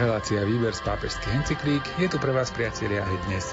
Relácia 0.00 0.40
Výber 0.48 0.72
z 0.72 0.80
pápežských 0.80 1.44
encyklík 1.44 1.84
je 2.00 2.08
tu 2.08 2.16
pre 2.16 2.32
vás, 2.32 2.48
priatelia, 2.48 3.04
aj 3.04 3.16
dnes. 3.28 3.44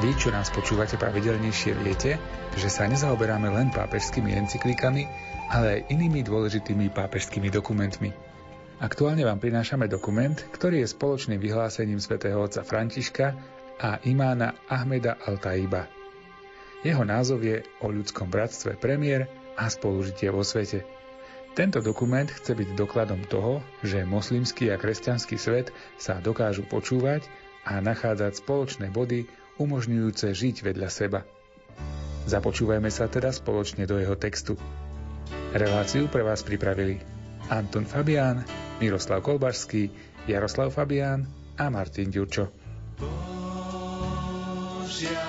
Vy, 0.00 0.16
čo 0.16 0.32
nás 0.32 0.48
počúvate 0.48 0.96
pravidelnejšie, 0.96 1.76
viete, 1.84 2.16
že 2.56 2.72
sa 2.72 2.88
nezaoberáme 2.88 3.52
len 3.52 3.68
pápežskými 3.68 4.32
encyklíkami, 4.32 5.04
ale 5.52 5.66
aj 5.68 5.92
inými 5.92 6.24
dôležitými 6.24 6.88
pápežskými 6.88 7.52
dokumentmi. 7.52 8.16
Aktuálne 8.80 9.28
vám 9.28 9.44
prinášame 9.44 9.92
dokument, 9.92 10.40
ktorý 10.56 10.80
je 10.80 10.88
spoločným 10.88 11.36
vyhlásením 11.36 12.00
svätého 12.00 12.40
otca 12.40 12.64
Františka 12.64 13.36
a 13.76 14.00
imána 14.08 14.56
Ahmeda 14.72 15.20
Al-Taiba. 15.20 15.84
Jeho 16.80 17.04
názov 17.04 17.44
je 17.44 17.60
o 17.84 17.92
ľudskom 17.92 18.32
bratstve 18.32 18.80
premiér 18.80 19.28
a 19.60 19.68
spolužitie 19.68 20.32
vo 20.32 20.40
svete– 20.40 20.80
tento 21.58 21.82
dokument 21.82 22.30
chce 22.30 22.54
byť 22.54 22.78
dokladom 22.78 23.18
toho, 23.26 23.58
že 23.82 24.06
moslimský 24.06 24.70
a 24.70 24.78
kresťanský 24.78 25.34
svet 25.34 25.74
sa 25.98 26.22
dokážu 26.22 26.62
počúvať 26.62 27.26
a 27.66 27.82
nachádzať 27.82 28.38
spoločné 28.38 28.94
body 28.94 29.26
umožňujúce 29.58 30.38
žiť 30.38 30.62
vedľa 30.62 30.86
seba. 30.86 31.26
Započúvajme 32.30 32.94
sa 32.94 33.10
teda 33.10 33.34
spoločne 33.34 33.90
do 33.90 33.98
jeho 33.98 34.14
textu. 34.14 34.54
Reláciu 35.50 36.06
pre 36.06 36.22
vás 36.22 36.46
pripravili 36.46 37.02
Anton 37.50 37.90
Fabián, 37.90 38.46
Miroslav 38.78 39.26
Kolbašský, 39.26 39.90
Jaroslav 40.30 40.70
Fabián 40.70 41.26
a 41.58 41.74
Martin 41.74 42.14
Ďurčo. 42.14 42.54
Božia 43.02 45.26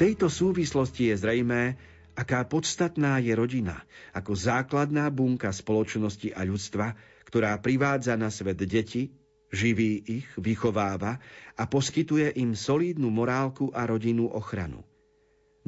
tejto 0.00 0.32
súvislosti 0.32 1.12
je 1.12 1.20
zrejmé, 1.20 1.76
aká 2.16 2.48
podstatná 2.48 3.20
je 3.20 3.36
rodina 3.36 3.84
ako 4.16 4.32
základná 4.32 5.12
bunka 5.12 5.52
spoločnosti 5.52 6.32
a 6.32 6.40
ľudstva, 6.48 6.96
ktorá 7.28 7.60
privádza 7.60 8.16
na 8.16 8.32
svet 8.32 8.64
deti, 8.64 9.12
živí 9.52 10.00
ich, 10.08 10.28
vychováva 10.40 11.20
a 11.52 11.62
poskytuje 11.68 12.32
im 12.40 12.56
solídnu 12.56 13.12
morálku 13.12 13.68
a 13.76 13.84
rodinnú 13.84 14.32
ochranu. 14.32 14.80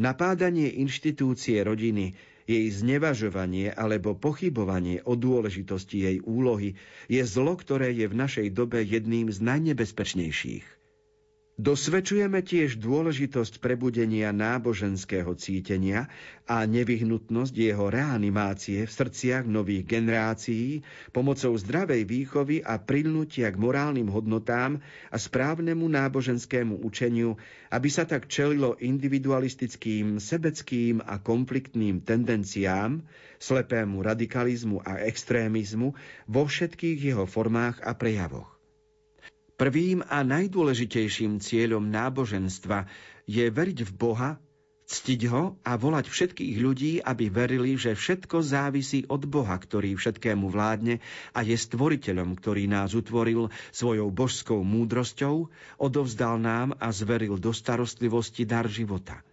Napádanie 0.01 0.81
inštitúcie 0.81 1.61
rodiny, 1.61 2.17
jej 2.49 2.67
znevažovanie 2.73 3.69
alebo 3.69 4.17
pochybovanie 4.17 5.05
o 5.05 5.13
dôležitosti 5.13 6.09
jej 6.09 6.19
úlohy 6.25 6.75
je 7.07 7.21
zlo, 7.29 7.53
ktoré 7.55 7.93
je 7.93 8.09
v 8.09 8.17
našej 8.17 8.49
dobe 8.57 8.81
jedným 8.81 9.29
z 9.29 9.45
najnebezpečnejších– 9.45 10.67
Dosvedčujeme 11.61 12.41
tiež 12.41 12.81
dôležitosť 12.81 13.61
prebudenia 13.61 14.33
náboženského 14.33 15.37
cítenia 15.37 16.09
a 16.49 16.65
nevyhnutnosť 16.65 17.53
jeho 17.53 17.93
reanimácie 17.93 18.89
v 18.89 18.93
srdciach 18.93 19.45
nových 19.45 19.85
generácií 19.85 20.81
pomocou 21.13 21.53
zdravej 21.53 22.09
výchovy 22.09 22.65
a 22.65 22.81
prilnutia 22.81 23.53
k 23.53 23.61
morálnym 23.61 24.09
hodnotám 24.09 24.81
a 25.13 25.17
správnemu 25.21 25.93
náboženskému 25.93 26.81
učeniu, 26.89 27.37
aby 27.69 27.89
sa 27.93 28.09
tak 28.09 28.33
čelilo 28.33 28.81
individualistickým, 28.81 30.25
sebeckým 30.25 31.05
a 31.05 31.21
konfliktným 31.21 32.01
tendenciám, 32.01 33.05
slepému 33.37 34.01
radikalizmu 34.01 34.81
a 34.89 35.05
extrémizmu 35.05 35.93
vo 36.33 36.43
všetkých 36.49 37.13
jeho 37.13 37.29
formách 37.29 37.85
a 37.85 37.93
prejavoch. 37.93 38.52
Prvým 39.61 40.01
a 40.09 40.25
najdôležitejším 40.25 41.39
cieľom 41.39 41.85
náboženstva 41.93 42.89
je 43.29 43.45
veriť 43.53 43.79
v 43.85 43.93
Boha, 43.93 44.31
ctiť 44.93 45.21
ho 45.33 45.57
a 45.65 45.73
volať 45.77 46.09
všetkých 46.13 46.57
ľudí, 46.61 46.93
aby 47.01 47.33
verili, 47.33 47.81
že 47.81 47.97
všetko 47.97 48.45
závisí 48.45 49.09
od 49.09 49.25
Boha, 49.25 49.57
ktorý 49.57 49.97
všetkému 49.97 50.53
vládne 50.53 51.01
a 51.33 51.41
je 51.41 51.57
stvoriteľom, 51.57 52.37
ktorý 52.37 52.69
nás 52.69 52.93
utvoril 52.93 53.49
svojou 53.73 54.13
božskou 54.13 54.61
múdrosťou, 54.61 55.49
odovzdal 55.81 56.37
nám 56.37 56.77
a 56.77 56.93
zveril 56.93 57.41
do 57.41 57.57
starostlivosti 57.57 58.45
dar 58.45 58.69
života. 58.69 59.25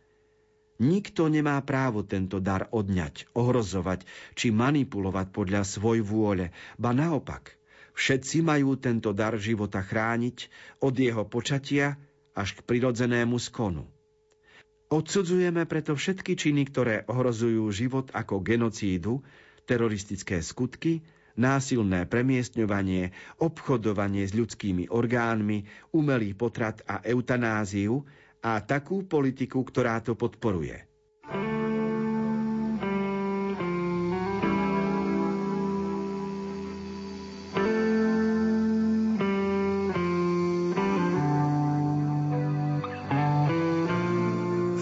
Nikto 0.79 1.27
nemá 1.27 1.59
právo 1.59 2.07
tento 2.07 2.39
dar 2.39 2.71
odňať, 2.71 3.27
ohrozovať 3.35 4.07
či 4.31 4.55
manipulovať 4.55 5.27
podľa 5.27 5.67
svoj 5.67 5.99
vôle, 6.07 6.55
ba 6.79 6.95
naopak– 6.95 7.51
Všetci 7.99 8.47
majú 8.47 8.79
tento 8.79 9.11
dar 9.11 9.35
života 9.35 9.83
chrániť 9.83 10.47
od 10.79 10.95
jeho 10.95 11.27
počatia 11.27 11.99
až 12.31 12.55
k 12.55 12.63
prirodzenému 12.63 13.35
skonu. 13.35 13.83
Odsudzujeme 14.87 15.67
preto 15.67 15.99
všetky 15.99 16.39
činy, 16.39 16.63
ktoré 16.71 17.03
ohrozujú 17.11 17.67
život 17.75 18.07
ako 18.15 18.39
genocídu, 18.39 19.19
teroristické 19.67 20.39
skutky, 20.39 21.03
násilné 21.35 22.07
premiestňovanie, 22.07 23.11
obchodovanie 23.37 24.23
s 24.23 24.31
ľudskými 24.31 24.87
orgánmi, 24.87 25.67
umelý 25.91 26.33
potrat 26.33 26.79
a 26.87 27.03
eutanáziu 27.03 28.07
a 28.39 28.63
takú 28.63 29.03
politiku, 29.03 29.59
ktorá 29.61 29.99
to 29.99 30.15
podporuje. 30.15 30.87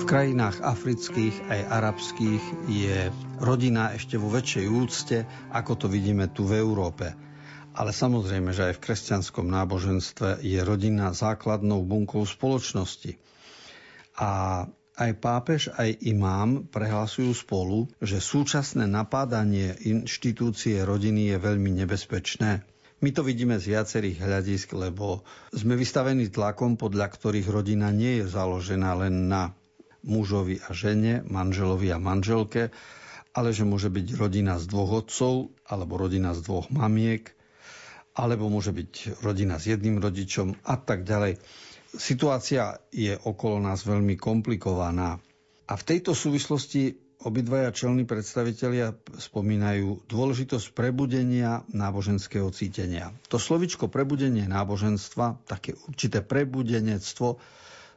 Krajinách 0.07 0.63
afrických 0.63 1.51
aj 1.51 1.61
arabských 1.67 2.43
je 2.71 3.11
rodina 3.43 3.91
ešte 3.91 4.15
vo 4.15 4.31
väčšej 4.31 4.65
úcte, 4.71 5.17
ako 5.51 5.75
to 5.75 5.87
vidíme 5.91 6.31
tu 6.31 6.47
v 6.47 6.63
Európe. 6.63 7.11
Ale 7.75 7.91
samozrejme, 7.91 8.55
že 8.55 8.71
aj 8.71 8.79
v 8.79 8.83
kresťanskom 8.87 9.51
náboženstve 9.51 10.39
je 10.47 10.63
rodina 10.63 11.11
základnou 11.11 11.83
bunkou 11.83 12.23
spoločnosti. 12.23 13.19
A 14.15 14.63
aj 14.95 15.11
pápež, 15.19 15.75
aj 15.75 15.99
imám 15.99 16.71
prehlasujú 16.71 17.35
spolu, 17.35 17.91
že 17.99 18.23
súčasné 18.23 18.87
napádanie 18.87 19.75
inštitúcie 19.75 20.87
rodiny 20.87 21.35
je 21.35 21.37
veľmi 21.37 21.83
nebezpečné. 21.83 22.63
My 23.03 23.09
to 23.11 23.27
vidíme 23.27 23.59
z 23.59 23.75
viacerých 23.75 24.23
hľadisk, 24.23 24.71
lebo 24.71 25.27
sme 25.51 25.75
vystavení 25.75 26.31
tlakom, 26.31 26.79
podľa 26.79 27.11
ktorých 27.11 27.51
rodina 27.51 27.91
nie 27.91 28.23
je 28.23 28.31
založená 28.31 29.03
len 29.03 29.27
na 29.27 29.51
mužovi 30.07 30.63
a 30.63 30.71
žene, 30.71 31.21
manželovi 31.27 31.91
a 31.91 31.99
manželke, 31.99 32.71
ale 33.37 33.53
že 33.53 33.67
môže 33.67 33.93
byť 33.93 34.07
rodina 34.17 34.57
z 34.57 34.65
dvoch 34.65 35.05
otcov, 35.05 35.53
alebo 35.67 35.99
rodina 35.99 36.33
z 36.33 36.41
dvoch 36.41 36.71
mamiek, 36.73 37.29
alebo 38.17 38.49
môže 38.49 38.73
byť 38.73 39.21
rodina 39.21 39.61
s 39.61 39.69
jedným 39.69 40.01
rodičom 40.01 40.57
a 40.65 40.75
tak 40.81 41.05
ďalej. 41.05 41.37
Situácia 41.93 42.81
je 42.89 43.13
okolo 43.13 43.61
nás 43.61 43.85
veľmi 43.85 44.17
komplikovaná. 44.17 45.21
A 45.67 45.73
v 45.77 45.83
tejto 45.85 46.17
súvislosti 46.17 46.97
obidvaja 47.21 47.73
čelní 47.73 48.05
predstavitelia 48.05 48.93
spomínajú 49.17 50.09
dôležitosť 50.09 50.73
prebudenia 50.73 51.65
náboženského 51.69 52.49
cítenia. 52.53 53.13
To 53.29 53.41
slovičko 53.41 53.89
prebudenie 53.89 54.45
náboženstva, 54.45 55.45
také 55.49 55.73
určité 55.89 56.21
prebudenectvo, 56.21 57.37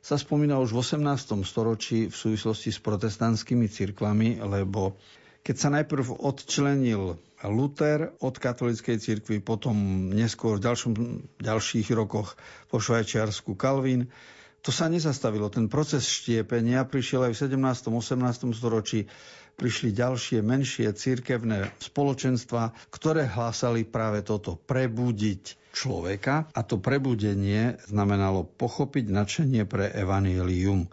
sa 0.01 0.17
spomína 0.17 0.57
už 0.61 0.73
v 0.73 0.81
18. 0.81 1.45
storočí 1.45 2.09
v 2.09 2.17
súvislosti 2.17 2.73
s 2.73 2.81
protestantskými 2.81 3.69
cirkvami, 3.69 4.41
lebo 4.41 4.97
keď 5.41 5.57
sa 5.57 5.69
najprv 5.73 6.21
odčlenil 6.21 7.17
Luther 7.49 8.13
od 8.21 8.37
katolíckej 8.37 9.01
cirkvi, 9.01 9.41
potom 9.41 10.09
neskôr 10.13 10.61
v 10.61 10.65
ďalšom, 10.69 10.93
ďalších 11.41 11.89
rokoch 11.97 12.37
po 12.69 12.77
Švajčiarsku 12.77 13.57
Kalvín, 13.57 14.13
to 14.61 14.69
sa 14.69 14.93
nezastavilo. 14.93 15.49
Ten 15.49 15.73
proces 15.73 16.05
štiepenia 16.05 16.85
prišiel 16.85 17.33
aj 17.33 17.33
v 17.33 17.41
17. 17.57 17.89
18. 17.89 18.53
storočí. 18.53 19.09
Prišli 19.57 19.93
ďalšie 19.93 20.45
menšie 20.45 20.89
církevné 20.93 21.73
spoločenstva, 21.81 22.73
ktoré 22.93 23.25
hlásali 23.25 23.89
práve 23.89 24.21
toto 24.21 24.57
prebudiť 24.57 25.60
človeka 25.71 26.51
a 26.51 26.61
to 26.67 26.79
prebudenie 26.83 27.79
znamenalo 27.87 28.47
pochopiť 28.47 29.11
nadšenie 29.11 29.63
pre 29.67 29.91
evanílium. 29.91 30.91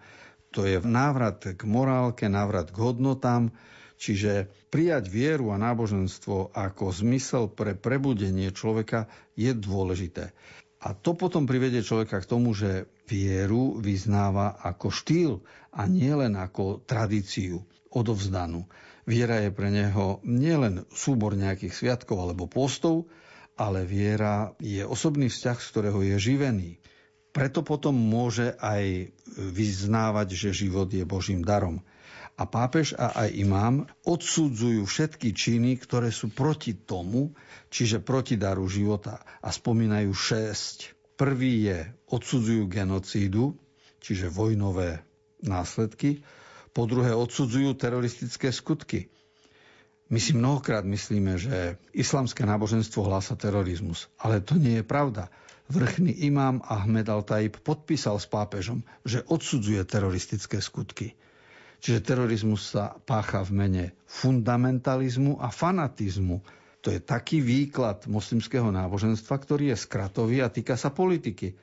To 0.56 0.64
je 0.64 0.80
návrat 0.82 1.44
k 1.44 1.62
morálke, 1.68 2.30
návrat 2.32 2.72
k 2.72 2.78
hodnotám, 2.82 3.52
čiže 3.98 4.48
prijať 4.70 5.10
vieru 5.10 5.52
a 5.52 5.62
náboženstvo 5.62 6.54
ako 6.54 6.94
zmysel 6.94 7.50
pre 7.50 7.74
prebudenie 7.74 8.54
človeka 8.54 9.10
je 9.34 9.52
dôležité. 9.54 10.32
A 10.78 10.94
to 10.94 11.18
potom 11.18 11.50
privedie 11.50 11.82
človeka 11.82 12.22
k 12.22 12.30
tomu, 12.30 12.54
že 12.54 12.86
vieru 13.10 13.82
vyznáva 13.82 14.62
ako 14.62 14.94
štýl 14.94 15.32
a 15.74 15.90
nielen 15.90 16.38
ako 16.38 16.86
tradíciu 16.86 17.66
odovzdanú. 17.90 18.70
Viera 19.08 19.42
je 19.42 19.50
pre 19.50 19.74
neho 19.74 20.22
nielen 20.22 20.86
súbor 20.94 21.34
nejakých 21.34 21.74
sviatkov 21.74 22.22
alebo 22.22 22.46
postov, 22.46 23.10
ale 23.58 23.84
viera 23.84 24.54
je 24.62 24.86
osobný 24.86 25.34
vzťah, 25.34 25.58
z 25.58 25.68
ktorého 25.74 26.00
je 26.06 26.18
živený. 26.22 26.78
Preto 27.34 27.62
potom 27.66 27.94
môže 27.94 28.54
aj 28.62 29.14
vyznávať, 29.38 30.34
že 30.34 30.66
život 30.66 30.90
je 30.90 31.06
Božím 31.06 31.42
darom. 31.42 31.82
A 32.38 32.46
pápež 32.46 32.94
a 32.94 33.26
aj 33.26 33.34
imám 33.34 33.76
odsudzujú 34.06 34.86
všetky 34.86 35.34
činy, 35.34 35.82
ktoré 35.82 36.14
sú 36.14 36.30
proti 36.30 36.78
tomu, 36.78 37.34
čiže 37.74 37.98
proti 37.98 38.38
daru 38.38 38.70
života. 38.70 39.26
A 39.42 39.50
spomínajú 39.50 40.14
šesť. 40.14 40.94
Prvý 41.18 41.66
je 41.66 41.90
odsudzujú 42.14 42.70
genocídu, 42.70 43.58
čiže 43.98 44.30
vojnové 44.30 45.02
následky. 45.42 46.22
Po 46.78 46.86
druhé 46.86 47.18
odsudzujú 47.18 47.74
teroristické 47.74 48.54
skutky. 48.54 49.10
My 50.08 50.24
si 50.24 50.32
mnohokrát 50.32 50.88
myslíme, 50.88 51.36
že 51.36 51.76
islamské 51.92 52.48
náboženstvo 52.48 53.04
hlása 53.04 53.36
terorizmus, 53.36 54.08
ale 54.16 54.40
to 54.40 54.56
nie 54.56 54.80
je 54.80 54.86
pravda. 54.88 55.28
Vrchný 55.68 56.24
imám 56.32 56.64
Ahmed 56.64 57.12
Al-Taib 57.12 57.60
podpísal 57.60 58.16
s 58.16 58.24
pápežom, 58.24 58.88
že 59.04 59.20
odsudzuje 59.28 59.84
teroristické 59.84 60.64
skutky. 60.64 61.12
Čiže 61.84 62.08
terorizmus 62.08 62.72
sa 62.72 62.96
pácha 63.04 63.44
v 63.44 63.52
mene 63.52 63.86
fundamentalizmu 64.08 65.44
a 65.44 65.52
fanatizmu. 65.52 66.40
To 66.82 66.88
je 66.88 67.04
taký 67.04 67.44
výklad 67.44 68.08
moslimského 68.08 68.72
náboženstva, 68.72 69.36
ktorý 69.36 69.76
je 69.76 69.78
skratový 69.84 70.40
a 70.40 70.48
týka 70.48 70.80
sa 70.80 70.88
politiky. 70.88 71.60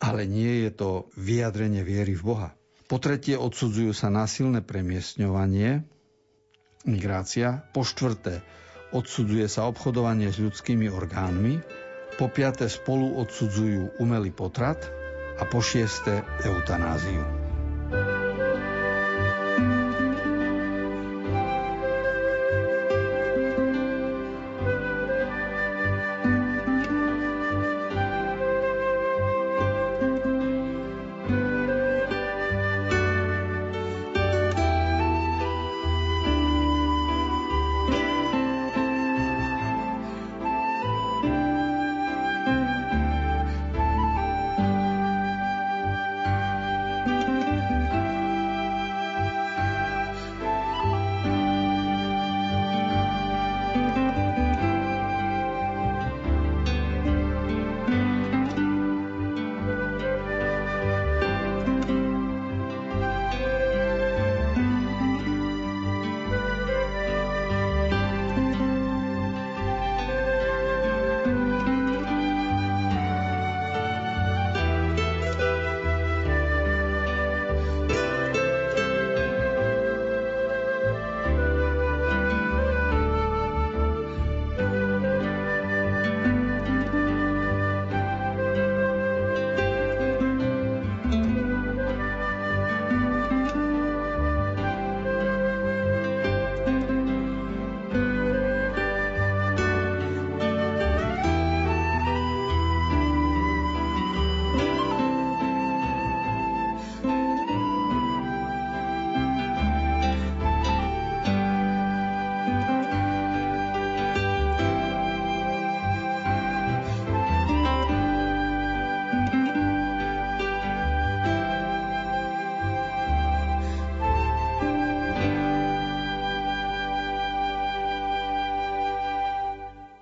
Ale 0.00 0.24
nie 0.24 0.64
je 0.64 0.70
to 0.72 1.12
vyjadrenie 1.20 1.84
viery 1.84 2.16
v 2.16 2.24
Boha. 2.24 2.50
Po 2.88 2.96
tretie 2.96 3.36
odsudzujú 3.36 3.92
sa 3.92 4.08
násilné 4.08 4.64
premiestňovanie, 4.64 5.84
migrácia. 6.84 7.64
Po 7.72 7.84
štvrté 7.84 8.40
odsudzuje 8.92 9.46
sa 9.48 9.66
obchodovanie 9.66 10.28
s 10.28 10.40
ľudskými 10.40 10.88
orgánmi. 10.92 11.60
Po 12.20 12.28
piaté 12.28 12.68
spolu 12.68 13.16
odsudzujú 13.20 13.96
umelý 14.02 14.30
potrat. 14.30 14.80
A 15.40 15.48
po 15.48 15.64
šiesté 15.64 16.20
eutanáziu. 16.44 17.39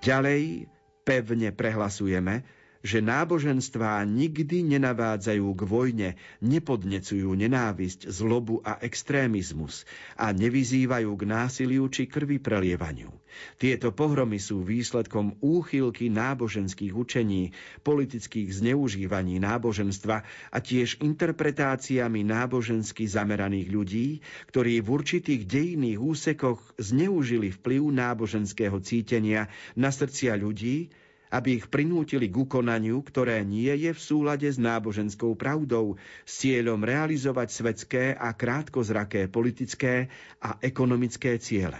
Ďalej 0.08 0.64
pevne 1.04 1.52
prehlasujeme, 1.52 2.40
že 2.82 3.02
náboženstvá 3.02 4.06
nikdy 4.06 4.62
nenavádzajú 4.78 5.46
k 5.54 5.62
vojne, 5.66 6.08
nepodnecujú 6.38 7.34
nenávisť, 7.34 8.06
zlobu 8.06 8.62
a 8.62 8.78
extrémizmus 8.78 9.82
a 10.14 10.30
nevyzývajú 10.30 11.10
k 11.18 11.22
násiliu 11.26 11.90
či 11.90 12.06
krvi 12.06 12.38
prelievaniu. 12.38 13.10
Tieto 13.58 13.94
pohromy 13.94 14.38
sú 14.42 14.62
výsledkom 14.64 15.38
úchylky 15.42 16.10
náboženských 16.10 16.94
učení, 16.94 17.52
politických 17.82 18.50
zneužívaní 18.50 19.38
náboženstva 19.38 20.16
a 20.50 20.58
tiež 20.58 20.98
interpretáciami 21.02 22.24
nábožensky 22.24 23.06
zameraných 23.06 23.68
ľudí, 23.70 24.08
ktorí 24.50 24.80
v 24.82 24.88
určitých 24.88 25.42
dejných 25.46 25.98
úsekoch 25.98 26.62
zneužili 26.78 27.52
vplyv 27.52 27.82
náboženského 27.94 28.78
cítenia 28.82 29.50
na 29.78 29.90
srdcia 29.92 30.34
ľudí 30.38 30.90
aby 31.28 31.60
ich 31.60 31.66
prinútili 31.68 32.32
k 32.32 32.36
ukonaniu, 32.40 33.04
ktoré 33.04 33.44
nie 33.44 33.72
je 33.72 33.92
v 33.92 34.00
súlade 34.00 34.48
s 34.48 34.56
náboženskou 34.56 35.36
pravdou, 35.36 36.00
s 36.24 36.44
cieľom 36.44 36.80
realizovať 36.80 37.48
svetské 37.52 38.04
a 38.16 38.32
krátkozraké 38.32 39.28
politické 39.28 40.08
a 40.40 40.56
ekonomické 40.64 41.36
ciele. 41.36 41.78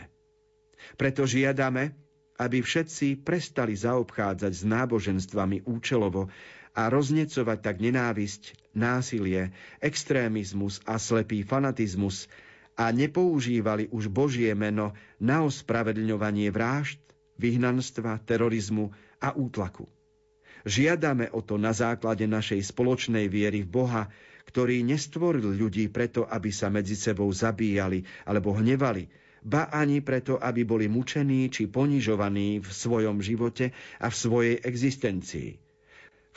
Preto 0.96 1.24
žiadame, 1.24 1.96
aby 2.38 2.62
všetci 2.62 3.26
prestali 3.26 3.74
zaobchádzať 3.74 4.52
s 4.54 4.62
náboženstvami 4.62 5.66
účelovo 5.66 6.30
a 6.78 6.86
roznecovať 6.86 7.58
tak 7.58 7.76
nenávisť, 7.82 8.54
násilie, 8.78 9.50
extrémizmus 9.82 10.78
a 10.86 11.02
slepý 11.02 11.42
fanatizmus 11.42 12.30
a 12.78 12.94
nepoužívali 12.94 13.90
už 13.90 14.06
Božie 14.06 14.54
meno 14.54 14.94
na 15.18 15.42
ospravedlňovanie 15.42 16.54
vražd, 16.54 17.02
vyhnanstva, 17.34 18.22
terorizmu 18.22 18.94
a 19.18 19.34
útlaku. 19.34 19.86
Žiadame 20.66 21.30
o 21.30 21.40
to 21.42 21.54
na 21.54 21.70
základe 21.70 22.26
našej 22.26 22.74
spoločnej 22.74 23.30
viery 23.30 23.62
v 23.62 23.70
Boha, 23.70 24.02
ktorý 24.48 24.80
nestvoril 24.82 25.54
ľudí 25.54 25.86
preto, 25.92 26.24
aby 26.24 26.48
sa 26.48 26.72
medzi 26.72 26.96
sebou 26.96 27.28
zabíjali 27.30 28.02
alebo 28.24 28.56
hnevali, 28.56 29.06
ba 29.44 29.70
ani 29.70 30.02
preto, 30.02 30.40
aby 30.40 30.66
boli 30.66 30.90
mučení 30.90 31.46
či 31.52 31.70
ponižovaní 31.70 32.58
v 32.58 32.68
svojom 32.68 33.22
živote 33.22 33.70
a 34.02 34.10
v 34.10 34.14
svojej 34.16 34.56
existencii. 34.64 35.50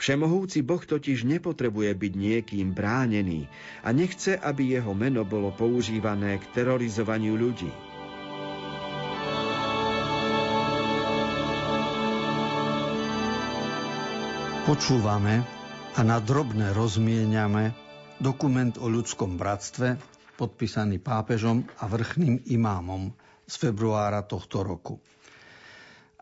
Všemohúci 0.02 0.66
Boh 0.66 0.82
totiž 0.82 1.22
nepotrebuje 1.22 1.94
byť 1.94 2.12
niekým 2.18 2.74
bránený 2.74 3.46
a 3.86 3.94
nechce, 3.94 4.34
aby 4.34 4.74
jeho 4.74 4.98
meno 4.98 5.22
bolo 5.22 5.54
používané 5.54 6.42
k 6.42 6.44
terorizovaniu 6.58 7.38
ľudí. 7.38 7.91
Počúvame 14.62 15.42
a 15.98 16.06
na 16.06 16.22
drobné 16.22 16.70
rozmieniame 16.70 17.74
dokument 18.22 18.70
o 18.78 18.86
ľudskom 18.86 19.34
bratstve, 19.34 19.98
podpísaný 20.38 21.02
pápežom 21.02 21.66
a 21.82 21.90
vrchným 21.90 22.46
imámom 22.46 23.10
z 23.42 23.54
februára 23.58 24.22
tohto 24.22 24.62
roku. 24.62 25.02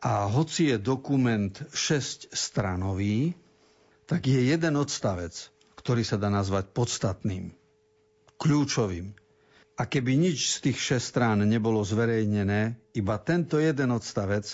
A 0.00 0.24
hoci 0.24 0.72
je 0.72 0.80
dokument 0.80 1.52
6 1.52 2.32
stranový, 2.32 3.36
tak 4.08 4.24
je 4.24 4.40
jeden 4.40 4.72
odstavec, 4.80 5.36
ktorý 5.76 6.00
sa 6.00 6.16
dá 6.16 6.32
nazvať 6.32 6.72
podstatným, 6.72 7.52
kľúčovým. 8.40 9.12
A 9.76 9.84
keby 9.84 10.16
nič 10.16 10.56
z 10.56 10.72
tých 10.72 10.96
6 10.96 11.12
strán 11.12 11.38
nebolo 11.44 11.84
zverejnené, 11.84 12.72
iba 12.96 13.20
tento 13.20 13.60
jeden 13.60 13.92
odstavec, 13.92 14.48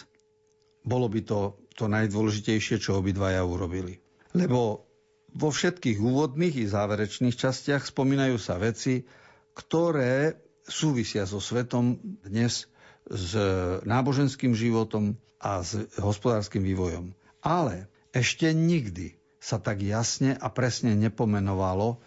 bolo 0.83 1.07
by 1.07 1.23
to 1.23 1.55
to 1.77 1.93
najdôležitejšie, 1.93 2.81
čo 2.81 2.99
obidvaja 2.99 3.45
urobili. 3.45 4.01
Lebo 4.33 4.89
vo 5.37 5.49
všetkých 5.53 6.01
úvodných 6.01 6.65
i 6.65 6.67
záverečných 6.67 7.37
častiach 7.37 7.85
spomínajú 7.85 8.41
sa 8.41 8.57
veci, 8.57 9.05
ktoré 9.53 10.41
súvisia 10.65 11.29
so 11.29 11.39
svetom 11.39 12.01
dnes, 12.25 12.67
s 13.07 13.39
náboženským 13.87 14.57
životom 14.57 15.15
a 15.39 15.63
s 15.63 15.79
hospodárskym 16.01 16.65
vývojom. 16.67 17.15
Ale 17.45 17.87
ešte 18.11 18.51
nikdy 18.51 19.15
sa 19.39 19.63
tak 19.63 19.85
jasne 19.85 20.35
a 20.35 20.51
presne 20.51 20.99
nepomenovalo, 20.99 22.03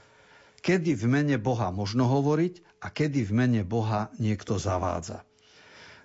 kedy 0.59 0.91
v 0.99 1.05
mene 1.07 1.37
Boha 1.39 1.71
možno 1.71 2.03
hovoriť 2.11 2.83
a 2.83 2.91
kedy 2.91 3.23
v 3.23 3.31
mene 3.31 3.61
Boha 3.63 4.11
niekto 4.19 4.59
zavádza. 4.59 5.23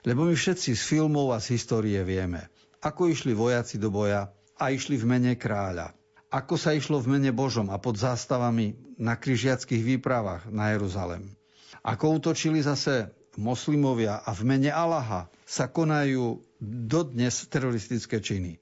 Lebo 0.06 0.28
my 0.28 0.36
všetci 0.36 0.78
z 0.78 0.82
filmov 0.84 1.34
a 1.34 1.42
z 1.42 1.58
histórie 1.58 1.98
vieme, 2.06 2.53
ako 2.84 3.08
išli 3.08 3.32
vojaci 3.32 3.80
do 3.80 3.88
boja 3.88 4.28
a 4.60 4.68
išli 4.68 5.00
v 5.00 5.08
mene 5.08 5.32
kráľa. 5.40 5.96
Ako 6.28 6.60
sa 6.60 6.76
išlo 6.76 7.00
v 7.00 7.16
mene 7.16 7.32
Božom 7.32 7.72
a 7.72 7.80
pod 7.80 7.96
zástavami 7.96 8.76
na 9.00 9.16
križiackých 9.16 9.96
výpravách 9.96 10.52
na 10.52 10.76
Jeruzalem. 10.76 11.32
Ako 11.80 12.20
útočili 12.20 12.60
zase 12.60 13.08
moslimovia 13.40 14.20
a 14.20 14.30
v 14.36 14.42
mene 14.46 14.70
Allaha 14.70 15.32
sa 15.48 15.70
konajú 15.70 16.44
dodnes 16.60 17.48
teroristické 17.48 18.20
činy. 18.20 18.60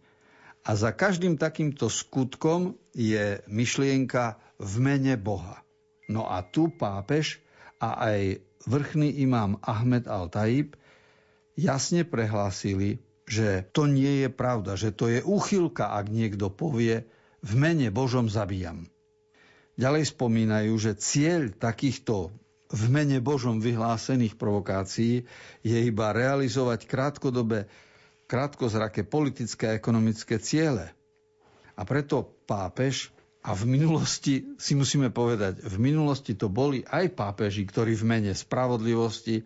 A 0.63 0.79
za 0.79 0.95
každým 0.95 1.35
takýmto 1.35 1.91
skutkom 1.91 2.79
je 2.95 3.43
myšlienka 3.51 4.39
v 4.63 4.75
mene 4.79 5.19
Boha. 5.19 5.67
No 6.07 6.31
a 6.31 6.45
tu 6.47 6.71
pápež 6.71 7.43
a 7.83 7.99
aj 7.99 8.39
vrchný 8.69 9.27
imám 9.27 9.59
Ahmed 9.65 10.07
al-Taib 10.07 10.79
jasne 11.59 12.07
prehlásili, 12.07 13.03
že 13.33 13.65
to 13.73 13.89
nie 13.89 14.21
je 14.21 14.29
pravda, 14.29 14.77
že 14.77 14.93
to 14.93 15.09
je 15.09 15.25
úchylka, 15.25 15.97
ak 15.97 16.13
niekto 16.13 16.53
povie, 16.53 17.09
v 17.41 17.53
mene 17.57 17.89
Božom 17.89 18.29
zabíjam. 18.29 18.85
Ďalej 19.81 20.13
spomínajú, 20.13 20.73
že 20.77 21.01
cieľ 21.01 21.49
takýchto 21.57 22.29
v 22.69 22.85
mene 22.93 23.25
Božom 23.25 23.57
vyhlásených 23.57 24.37
provokácií 24.37 25.25
je 25.65 25.79
iba 25.81 26.13
realizovať 26.13 26.85
krátkodobé, 26.85 27.73
krátkozraké 28.29 29.09
politické 29.09 29.73
a 29.73 29.77
ekonomické 29.81 30.37
ciele. 30.37 30.93
A 31.73 31.89
preto 31.89 32.37
pápež, 32.45 33.17
a 33.43 33.57
v 33.57 33.65
minulosti 33.65 34.45
si 34.61 34.77
musíme 34.77 35.09
povedať, 35.09 35.65
v 35.65 35.77
minulosti 35.81 36.37
to 36.37 36.53
boli 36.53 36.85
aj 36.85 37.17
pápeži, 37.17 37.65
ktorí 37.65 37.97
v 37.97 38.05
mene 38.05 38.33
spravodlivosti, 38.37 39.41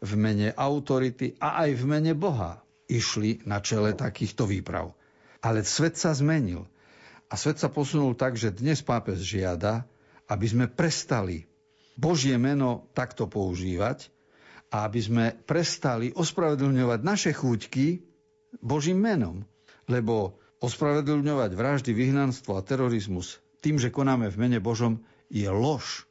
v 0.00 0.12
mene 0.20 0.52
autority 0.52 1.40
a 1.40 1.64
aj 1.64 1.70
v 1.72 1.84
mene 1.88 2.12
Boha 2.12 2.60
išli 2.90 3.46
na 3.46 3.62
čele 3.62 3.94
takýchto 3.94 4.50
výprav. 4.50 4.90
Ale 5.38 5.62
svet 5.62 5.94
sa 5.94 6.10
zmenil. 6.10 6.66
A 7.30 7.38
svet 7.38 7.62
sa 7.62 7.70
posunul 7.70 8.18
tak, 8.18 8.34
že 8.34 8.50
dnes 8.50 8.82
pápež 8.82 9.22
žiada, 9.22 9.86
aby 10.26 10.46
sme 10.50 10.66
prestali 10.66 11.46
Božie 11.94 12.34
meno 12.34 12.90
takto 12.90 13.30
používať 13.30 14.10
a 14.74 14.90
aby 14.90 15.00
sme 15.00 15.24
prestali 15.46 16.10
ospravedlňovať 16.10 17.00
naše 17.06 17.30
chúťky 17.30 18.02
Božím 18.58 18.98
menom. 18.98 19.46
Lebo 19.86 20.42
ospravedlňovať 20.58 21.50
vraždy, 21.54 21.90
vyhnanstvo 21.94 22.58
a 22.58 22.66
terorizmus 22.66 23.38
tým, 23.60 23.76
že 23.76 23.92
konáme 23.92 24.32
v 24.32 24.40
mene 24.40 24.58
Božom, 24.58 25.04
je 25.28 25.46
lož. 25.46 26.08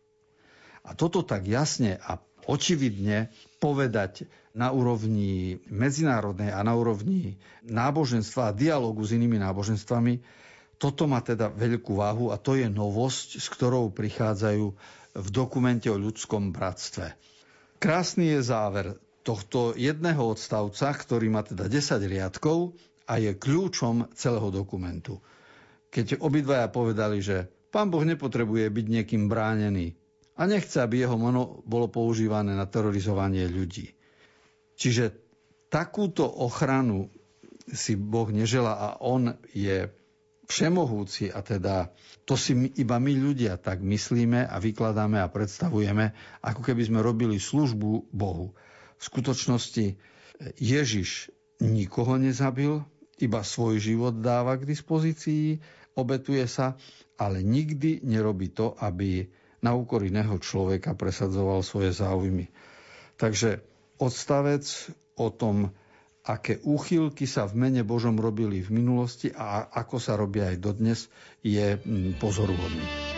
A 0.85 0.95
toto 0.95 1.25
tak 1.25 1.49
jasne 1.49 1.99
a 1.99 2.21
očividne 2.49 3.29
povedať 3.61 4.25
na 4.57 4.73
úrovni 4.73 5.61
medzinárodnej 5.69 6.49
a 6.49 6.65
na 6.65 6.73
úrovni 6.73 7.37
náboženstva 7.69 8.49
a 8.49 8.55
dialogu 8.57 9.05
s 9.05 9.13
inými 9.13 9.37
náboženstvami, 9.37 10.25
toto 10.81 11.05
má 11.05 11.21
teda 11.21 11.53
veľkú 11.53 11.93
váhu 11.93 12.33
a 12.33 12.41
to 12.41 12.57
je 12.57 12.65
novosť, 12.65 13.37
s 13.37 13.47
ktorou 13.51 13.93
prichádzajú 13.93 14.65
v 15.13 15.27
dokumente 15.29 15.91
o 15.91 15.99
ľudskom 15.99 16.49
bratstve. 16.49 17.13
Krásny 17.77 18.33
je 18.33 18.39
záver 18.41 18.95
tohto 19.21 19.75
jedného 19.75 20.33
odstavca, 20.33 20.95
ktorý 20.95 21.27
má 21.29 21.43
teda 21.43 21.67
10 21.67 21.99
riadkov 22.07 22.73
a 23.05 23.19
je 23.19 23.35
kľúčom 23.35 24.09
celého 24.15 24.49
dokumentu. 24.49 25.19
Keď 25.91 26.23
obidvaja 26.23 26.71
povedali, 26.71 27.19
že 27.19 27.51
pán 27.69 27.91
Boh 27.91 28.01
nepotrebuje 28.07 28.71
byť 28.71 28.85
niekým 28.87 29.27
bránený 29.27 29.98
a 30.39 30.47
nechce, 30.47 30.79
aby 30.79 31.03
jeho 31.03 31.19
meno 31.19 31.59
bolo 31.67 31.91
používané 31.91 32.55
na 32.55 32.63
terorizovanie 32.63 33.43
ľudí. 33.51 33.91
Čiže 34.79 35.11
takúto 35.67 36.23
ochranu 36.23 37.11
si 37.67 37.99
Boh 37.99 38.31
nežela 38.31 38.79
a 38.79 38.87
on 39.03 39.35
je 39.51 39.91
všemohúci 40.49 41.29
a 41.29 41.43
teda 41.45 41.93
to 42.25 42.33
si 42.33 42.57
my, 42.57 42.71
iba 42.79 42.97
my 42.97 43.13
ľudia 43.13 43.59
tak 43.59 43.85
myslíme 43.85 44.47
a 44.47 44.55
vykladáme 44.57 45.21
a 45.21 45.29
predstavujeme, 45.29 46.15
ako 46.41 46.61
keby 46.65 46.87
sme 46.87 47.05
robili 47.05 47.37
službu 47.37 48.09
Bohu. 48.09 48.55
V 48.97 49.01
skutočnosti 49.03 49.99
Ježiš 50.57 51.29
nikoho 51.61 52.15
nezabil, 52.15 52.81
iba 53.19 53.43
svoj 53.43 53.77
život 53.77 54.23
dáva 54.23 54.55
k 54.55 54.65
dispozícii, 54.65 55.59
obetuje 55.93 56.47
sa, 56.47 56.79
ale 57.19 57.43
nikdy 57.43 58.01
nerobí 58.07 58.55
to, 58.55 58.73
aby 58.79 59.27
na 59.59 59.75
úkor 59.75 60.03
iného 60.03 60.35
človeka 60.39 60.95
presadzoval 60.95 61.63
svoje 61.63 61.91
záujmy. 61.95 62.47
Takže 63.19 63.59
odstavec 63.99 64.63
o 65.19 65.27
tom, 65.27 65.75
aké 66.23 66.61
úchylky 66.63 67.27
sa 67.27 67.49
v 67.49 67.67
mene 67.67 67.81
Božom 67.83 68.15
robili 68.15 68.63
v 68.63 68.79
minulosti 68.79 69.33
a 69.35 69.67
ako 69.67 69.97
sa 69.99 70.15
robia 70.15 70.51
aj 70.53 70.57
dodnes, 70.63 70.99
je 71.43 71.75
mm, 71.75 72.21
pozoruhodný. 72.21 73.08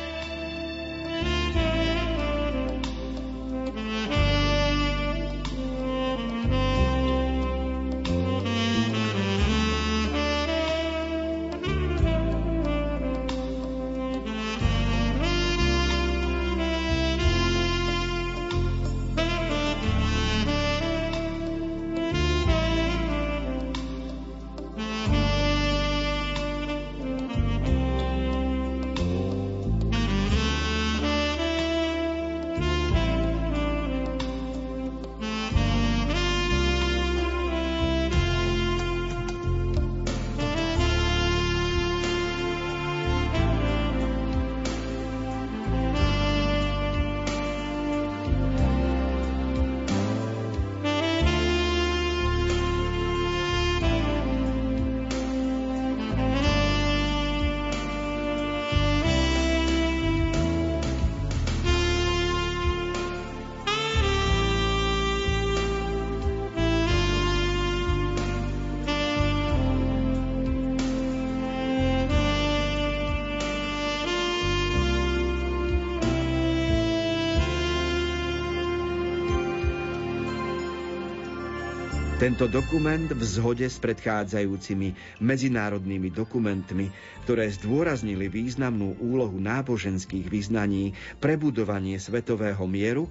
Tento 82.22 82.46
dokument 82.46 83.10
v 83.10 83.24
zhode 83.26 83.66
s 83.66 83.82
predchádzajúcimi 83.82 84.94
medzinárodnými 85.26 86.14
dokumentmi, 86.14 86.94
ktoré 87.26 87.50
zdôraznili 87.50 88.30
významnú 88.30 88.94
úlohu 89.02 89.42
náboženských 89.42 90.30
vyznaní 90.30 90.94
pre 91.18 91.34
budovanie 91.34 91.98
svetového 91.98 92.62
mieru, 92.70 93.10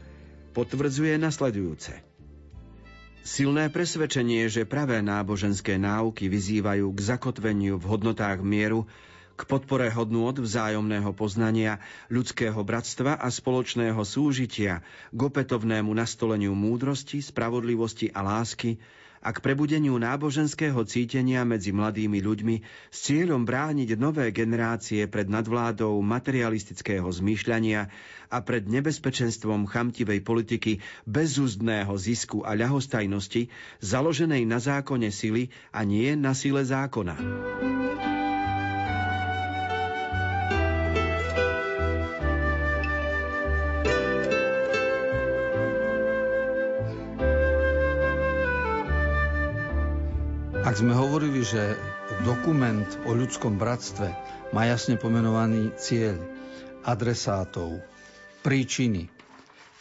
potvrdzuje 0.54 1.18
nasledujúce. 1.18 1.98
Silné 3.26 3.66
presvedčenie, 3.66 4.46
že 4.46 4.62
pravé 4.62 5.02
náboženské 5.02 5.74
náuky 5.74 6.30
vyzývajú 6.30 6.94
k 6.94 7.00
zakotveniu 7.02 7.82
v 7.82 7.90
hodnotách 7.90 8.46
mieru, 8.46 8.86
k 9.40 9.48
podpore 9.48 9.88
hodnôt 9.88 10.36
vzájomného 10.36 11.16
poznania, 11.16 11.80
ľudského 12.12 12.60
bratstva 12.60 13.16
a 13.16 13.32
spoločného 13.32 14.04
súžitia, 14.04 14.84
k 15.08 15.18
opätovnému 15.18 15.88
nastoleniu 15.96 16.52
múdrosti, 16.52 17.24
spravodlivosti 17.24 18.12
a 18.12 18.20
lásky 18.20 18.76
a 19.20 19.36
k 19.36 19.38
prebudeniu 19.44 20.00
náboženského 20.00 20.80
cítenia 20.88 21.44
medzi 21.44 21.76
mladými 21.76 22.24
ľuďmi 22.24 22.56
s 22.88 22.98
cieľom 23.04 23.44
brániť 23.44 23.96
nové 24.00 24.32
generácie 24.32 25.04
pred 25.08 25.28
nadvládou 25.28 26.00
materialistického 26.00 27.04
zmýšľania 27.04 27.92
a 28.32 28.38
pred 28.40 28.64
nebezpečenstvom 28.64 29.68
chamtivej 29.68 30.24
politiky 30.24 30.80
bezúzdného 31.04 31.92
zisku 32.00 32.48
a 32.48 32.56
ľahostajnosti, 32.56 33.52
založenej 33.84 34.48
na 34.48 34.56
zákone 34.56 35.12
sily 35.12 35.52
a 35.68 35.84
nie 35.84 36.16
na 36.16 36.32
sile 36.32 36.64
zákona. 36.64 37.20
Ak 50.70 50.78
sme 50.78 50.94
hovorili, 50.94 51.42
že 51.42 51.74
dokument 52.22 52.86
o 53.02 53.10
ľudskom 53.10 53.58
bratstve 53.58 54.06
má 54.54 54.70
jasne 54.70 54.94
pomenovaný 54.94 55.74
cieľ, 55.74 56.14
adresátov, 56.86 57.82
príčiny, 58.46 59.10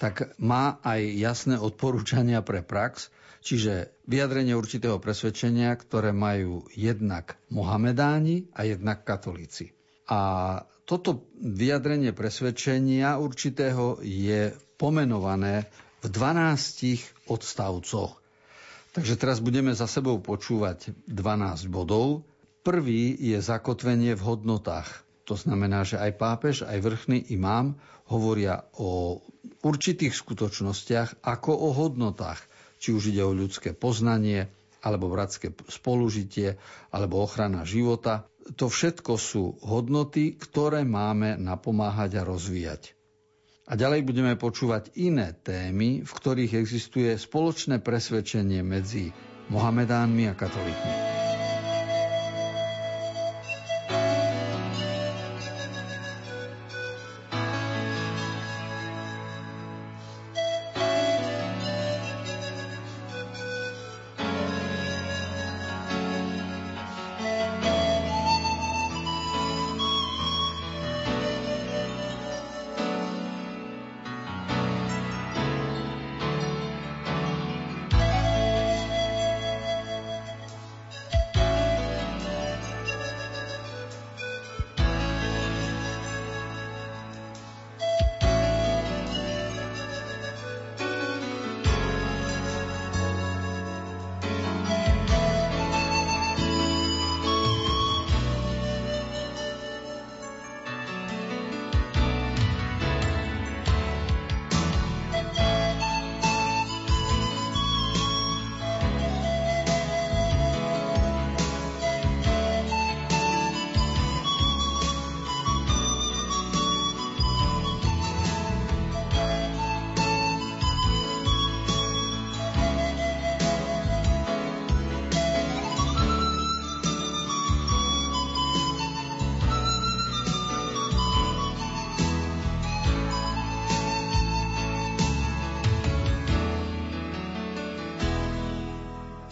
tak 0.02 0.34
má 0.41 0.82
aj 0.82 1.02
jasné 1.13 1.56
odporúčania 1.62 2.41
pre 2.41 2.65
prax, 2.65 3.13
čiže 3.45 3.93
vyjadrenie 4.10 4.58
určitého 4.58 4.97
presvedčenia, 4.97 5.78
ktoré 5.78 6.10
majú 6.10 6.65
jednak 6.73 7.38
Mohamedáni 7.54 8.49
a 8.58 8.65
jednak 8.65 9.06
katolíci. 9.06 9.69
A 10.10 10.65
toto 10.89 11.30
vyjadrenie 11.38 12.17
presvedčenia 12.17 13.21
určitého 13.21 14.02
je 14.02 14.58
pomenované 14.82 15.69
v 16.02 16.06
12 16.10 17.30
odstavcoch. 17.30 18.18
Takže 18.89 19.21
teraz 19.21 19.38
budeme 19.38 19.78
za 19.78 19.86
sebou 19.86 20.17
počúvať 20.17 20.91
12 21.06 21.69
bodov. 21.69 22.25
Prvý 22.65 23.13
je 23.15 23.38
zakotvenie 23.38 24.17
v 24.17 24.25
hodnotách. 24.25 25.06
To 25.30 25.38
znamená, 25.38 25.86
že 25.86 26.02
aj 26.02 26.12
pápež, 26.17 26.56
aj 26.65 26.82
vrchný 26.82 27.30
imám 27.30 27.78
hovoria 28.10 28.65
o 28.82 29.21
určitých 29.62 30.17
skutočnostiach 30.17 31.21
ako 31.21 31.52
o 31.54 31.69
hodnotách. 31.69 32.41
Či 32.82 32.97
už 32.97 33.13
ide 33.13 33.21
o 33.21 33.36
ľudské 33.36 33.78
poznanie, 33.78 34.49
alebo 34.82 35.12
bratské 35.12 35.54
spolužitie, 35.69 36.58
alebo 36.89 37.21
ochrana 37.21 37.67
života. 37.67 38.25
To 38.58 38.71
všetko 38.71 39.13
sú 39.19 39.62
hodnoty, 39.62 40.34
ktoré 40.34 40.82
máme 40.82 41.38
napomáhať 41.38 42.23
a 42.23 42.25
rozvíjať. 42.25 42.99
A 43.69 43.77
ďalej 43.77 44.01
budeme 44.01 44.34
počúvať 44.34 44.97
iné 44.97 45.38
témy, 45.45 46.01
v 46.01 46.10
ktorých 46.12 46.58
existuje 46.58 47.13
spoločné 47.13 47.77
presvedčenie 47.86 48.65
medzi 48.65 49.13
Mohamedánmi 49.53 50.25
a 50.25 50.34
katolíkmi. 50.34 51.09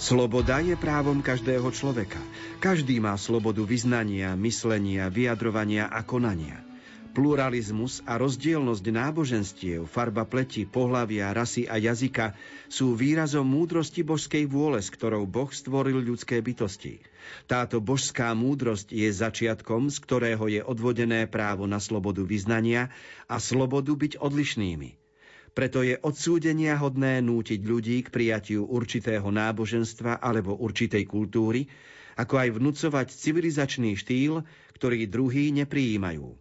Sloboda 0.08 0.64
je 0.64 0.72
právom 0.80 1.20
každého 1.20 1.68
človeka. 1.76 2.16
Každý 2.64 3.04
má 3.04 3.20
slobodu 3.20 3.60
vyznania, 3.68 4.40
myslenia, 4.40 5.12
vyjadrovania 5.12 5.92
a 5.92 6.00
konania. 6.00 6.64
Pluralizmus 7.12 8.00
a 8.08 8.16
rozdielnosť 8.16 8.88
náboženstiev, 8.88 9.84
farba 9.84 10.24
pleti, 10.24 10.64
pohlavia, 10.64 11.36
rasy 11.36 11.68
a 11.68 11.76
jazyka 11.76 12.40
sú 12.72 12.96
výrazom 12.96 13.44
múdrosti 13.44 14.08
božskej 14.08 14.48
vôle, 14.48 14.80
s 14.80 14.88
ktorou 14.96 15.28
Boh 15.28 15.52
stvoril 15.52 16.00
ľudské 16.00 16.40
bytosti. 16.40 17.04
Táto 17.44 17.84
božská 17.84 18.32
múdrosť 18.32 18.96
je 18.96 19.12
začiatkom, 19.12 19.92
z 19.92 19.98
ktorého 20.00 20.48
je 20.48 20.64
odvodené 20.64 21.28
právo 21.28 21.68
na 21.68 21.84
slobodu 21.84 22.24
vyznania 22.24 22.96
a 23.28 23.44
slobodu 23.44 23.92
byť 23.92 24.24
odlišnými. 24.24 25.07
Preto 25.58 25.82
je 25.82 25.98
odsúdenia 25.98 26.78
hodné 26.78 27.18
nútiť 27.18 27.66
ľudí 27.66 28.06
k 28.06 28.14
prijatiu 28.14 28.70
určitého 28.70 29.26
náboženstva 29.26 30.22
alebo 30.22 30.54
určitej 30.54 31.10
kultúry, 31.10 31.66
ako 32.14 32.38
aj 32.38 32.50
vnúcovať 32.62 33.08
civilizačný 33.10 33.98
štýl, 33.98 34.46
ktorý 34.78 35.10
druhý 35.10 35.50
neprijímajú. 35.58 36.38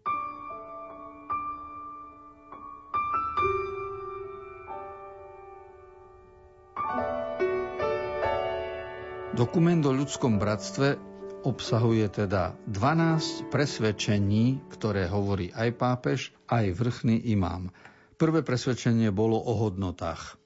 Dokument 9.32 9.84
o 9.88 9.92
ľudskom 9.96 10.36
bratstve 10.36 11.00
obsahuje 11.48 12.04
teda 12.12 12.52
12 12.68 13.48
presvedčení, 13.48 14.60
ktoré 14.76 15.08
hovorí 15.08 15.56
aj 15.56 15.68
pápež, 15.72 16.36
aj 16.52 16.76
vrchný 16.76 17.32
imám. 17.32 17.72
Prvé 18.16 18.40
presvedčenie 18.40 19.12
bolo 19.12 19.36
o 19.36 19.52
hodnotách. 19.60 20.40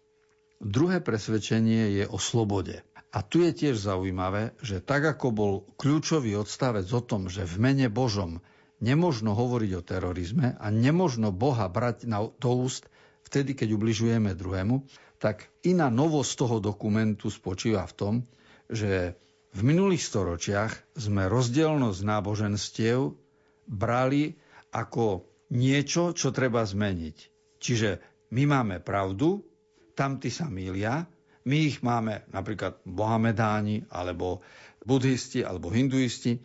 Druhé 0.58 0.98
presvedčenie 0.98 2.02
je 2.02 2.04
o 2.10 2.18
slobode. 2.18 2.82
A 3.14 3.22
tu 3.22 3.46
je 3.46 3.54
tiež 3.54 3.78
zaujímavé, 3.78 4.58
že 4.58 4.82
tak 4.82 5.06
ako 5.06 5.26
bol 5.30 5.52
kľúčový 5.78 6.34
odstavec 6.34 6.90
o 6.90 6.98
tom, 6.98 7.30
že 7.30 7.46
v 7.46 7.62
mene 7.62 7.86
Božom 7.86 8.42
nemožno 8.82 9.38
hovoriť 9.38 9.70
o 9.78 9.86
terorizme 9.86 10.58
a 10.58 10.66
nemožno 10.74 11.30
Boha 11.30 11.70
brať 11.70 12.10
na, 12.10 12.26
do 12.26 12.50
úst 12.58 12.90
vtedy, 13.22 13.54
keď 13.54 13.78
ubližujeme 13.78 14.34
druhému, 14.34 14.82
tak 15.22 15.46
iná 15.62 15.94
novosť 15.94 16.32
toho 16.42 16.56
dokumentu 16.58 17.30
spočíva 17.30 17.86
v 17.86 17.94
tom, 17.94 18.14
že 18.66 19.14
v 19.54 19.60
minulých 19.62 20.02
storočiach 20.10 20.98
sme 20.98 21.30
rozdielnosť 21.30 22.00
náboženstiev 22.02 23.14
brali 23.70 24.34
ako 24.74 25.22
niečo, 25.54 26.10
čo 26.18 26.34
treba 26.34 26.66
zmeniť. 26.66 27.39
Čiže 27.60 28.00
my 28.32 28.48
máme 28.48 28.76
pravdu, 28.80 29.44
tamty 29.94 30.32
sa 30.32 30.48
mília, 30.48 31.04
My 31.48 31.56
ich 31.72 31.80
máme 31.80 32.28
napríklad 32.28 32.84
Mohamedáni, 32.84 33.88
alebo 33.88 34.44
budhisti, 34.84 35.40
alebo 35.40 35.72
hinduisti. 35.72 36.36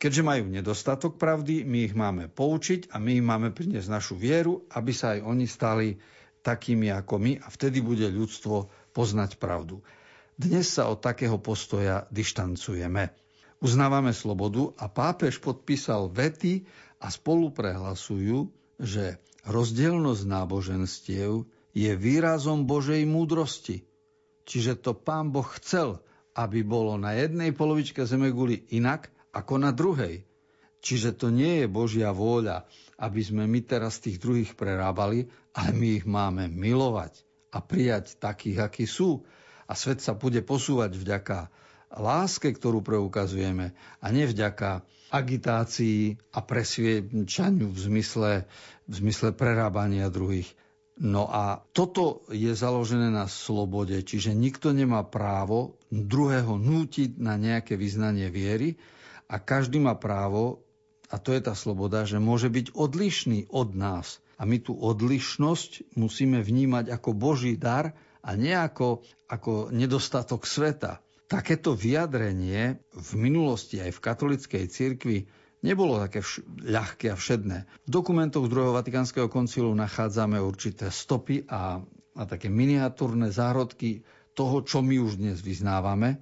Keďže 0.00 0.26
majú 0.26 0.50
nedostatok 0.50 1.20
pravdy, 1.20 1.62
my 1.62 1.78
ich 1.86 1.94
máme 1.94 2.26
poučiť 2.26 2.90
a 2.90 2.98
my 2.98 3.20
im 3.20 3.26
máme 3.30 3.48
priniesť 3.54 3.88
našu 3.92 4.14
vieru, 4.18 4.66
aby 4.72 4.90
sa 4.90 5.14
aj 5.14 5.20
oni 5.22 5.46
stali 5.46 5.88
takými 6.40 6.88
ako 6.88 7.14
my 7.20 7.32
a 7.36 7.46
vtedy 7.52 7.84
bude 7.84 8.08
ľudstvo 8.08 8.72
poznať 8.96 9.36
pravdu. 9.36 9.84
Dnes 10.34 10.72
sa 10.72 10.88
od 10.88 11.04
takého 11.04 11.36
postoja 11.36 12.08
dištancujeme. 12.08 13.12
Uznávame 13.60 14.16
slobodu 14.16 14.72
a 14.80 14.88
pápež 14.88 15.36
podpísal 15.36 16.08
vety 16.08 16.64
a 16.96 17.12
spolu 17.12 17.52
prehlasujú, 17.52 18.48
že 18.80 19.20
rozdielnosť 19.46 20.22
náboženstiev 20.26 21.46
je 21.72 21.90
výrazom 21.94 22.66
Božej 22.66 23.06
múdrosti. 23.06 23.86
Čiže 24.44 24.82
to 24.82 24.92
pán 24.96 25.30
Boh 25.30 25.46
chcel, 25.60 26.02
aby 26.34 26.66
bolo 26.66 26.98
na 26.98 27.14
jednej 27.14 27.54
polovičke 27.54 28.02
zemeguli 28.02 28.66
inak 28.74 29.10
ako 29.30 29.62
na 29.62 29.70
druhej. 29.70 30.26
Čiže 30.80 31.14
to 31.14 31.28
nie 31.28 31.64
je 31.64 31.66
Božia 31.68 32.10
vôľa, 32.10 32.64
aby 32.96 33.20
sme 33.20 33.44
my 33.44 33.60
teraz 33.62 34.00
tých 34.00 34.16
druhých 34.16 34.56
prerábali, 34.56 35.28
ale 35.52 35.70
my 35.76 35.88
ich 36.00 36.06
máme 36.08 36.48
milovať 36.48 37.20
a 37.52 37.60
prijať 37.60 38.16
takých, 38.16 38.64
akí 38.64 38.84
sú. 38.88 39.22
A 39.70 39.78
svet 39.78 40.02
sa 40.02 40.16
bude 40.16 40.42
posúvať 40.42 40.98
vďaka 40.98 41.52
láske, 41.94 42.50
ktorú 42.50 42.82
preukazujeme 42.82 43.76
a 44.02 44.06
nie 44.10 44.26
vďaka 44.26 44.82
agitácii 45.10 46.16
a 46.34 46.38
presviečaniu 46.40 47.68
v 47.70 47.78
zmysle, 47.78 48.30
v 48.86 48.94
zmysle 48.94 49.34
prerábania 49.34 50.06
druhých. 50.06 50.48
No 51.00 51.26
a 51.32 51.64
toto 51.72 52.28
je 52.28 52.52
založené 52.52 53.08
na 53.08 53.24
slobode, 53.24 53.96
čiže 54.04 54.36
nikto 54.36 54.76
nemá 54.76 55.00
právo 55.00 55.80
druhého 55.88 56.60
nútiť 56.60 57.16
na 57.16 57.40
nejaké 57.40 57.74
vyznanie 57.80 58.28
viery 58.28 58.76
a 59.26 59.40
každý 59.40 59.80
má 59.80 59.96
právo, 59.96 60.60
a 61.10 61.18
to 61.18 61.34
je 61.34 61.42
tá 61.42 61.56
sloboda, 61.58 62.06
že 62.06 62.22
môže 62.22 62.52
byť 62.52 62.76
odlišný 62.76 63.50
od 63.50 63.74
nás. 63.74 64.22
A 64.38 64.46
my 64.46 64.62
tú 64.62 64.76
odlišnosť 64.76 65.96
musíme 65.98 66.44
vnímať 66.44 66.92
ako 66.92 67.10
Boží 67.16 67.58
dar 67.58 67.96
a 68.20 68.30
nie 68.36 68.54
ako, 68.54 69.02
ako 69.26 69.72
nedostatok 69.72 70.44
sveta. 70.44 71.00
Takéto 71.30 71.78
vyjadrenie 71.78 72.82
v 72.90 73.10
minulosti 73.14 73.78
aj 73.78 73.94
v 73.94 74.02
katolickej 74.02 74.64
cirkvi 74.66 75.18
nebolo 75.62 76.02
také 76.02 76.26
vš- 76.26 76.42
ľahké 76.66 77.14
a 77.14 77.16
všedné. 77.16 77.70
V 77.86 77.90
dokumentoch 77.90 78.50
druhého 78.50 78.74
Vatikánskeho 78.74 79.30
koncilu 79.30 79.70
nachádzame 79.78 80.42
určité 80.42 80.90
stopy 80.90 81.46
a, 81.46 81.78
a 82.18 82.22
také 82.26 82.50
miniatúrne 82.50 83.30
zárodky 83.30 84.02
toho, 84.34 84.66
čo 84.66 84.82
my 84.82 84.98
už 84.98 85.22
dnes 85.22 85.38
vyznávame. 85.38 86.18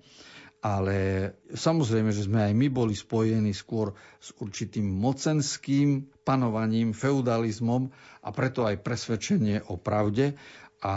Ale 0.61 1.33
samozrejme, 1.57 2.13
že 2.13 2.29
sme 2.29 2.45
aj 2.45 2.53
my 2.53 2.69
boli 2.69 2.93
spojení 2.93 3.57
skôr 3.57 3.97
s 4.21 4.37
určitým 4.37 4.85
mocenským 4.85 6.21
panovaním, 6.21 6.93
feudalizmom 6.93 7.89
a 8.21 8.29
preto 8.29 8.69
aj 8.69 8.85
presvedčenie 8.85 9.65
o 9.73 9.81
pravde 9.81 10.37
a 10.85 10.95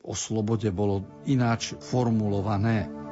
o 0.00 0.14
slobode 0.16 0.72
bolo 0.72 1.04
ináč 1.28 1.76
formulované. 1.76 3.03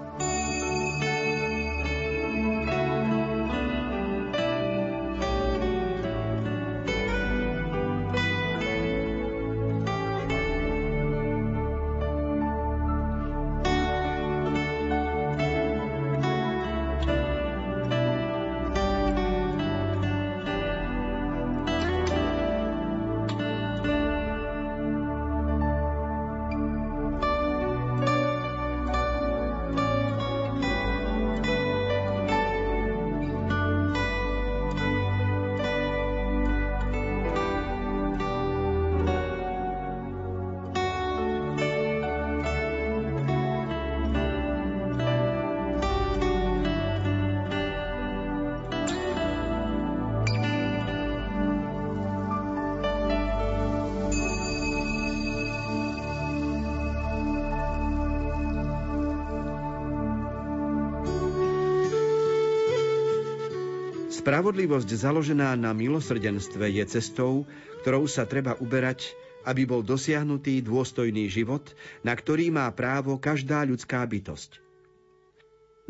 Spravodlivosť 64.22 64.86
založená 64.86 65.58
na 65.58 65.74
milosrdenstve 65.74 66.70
je 66.78 66.86
cestou, 66.86 67.42
ktorou 67.82 68.06
sa 68.06 68.22
treba 68.22 68.54
uberať, 68.62 69.18
aby 69.42 69.66
bol 69.66 69.82
dosiahnutý 69.82 70.62
dôstojný 70.62 71.26
život, 71.26 71.74
na 72.06 72.14
ktorý 72.14 72.54
má 72.54 72.70
právo 72.70 73.18
každá 73.18 73.66
ľudská 73.66 73.98
bytosť. 74.06 74.62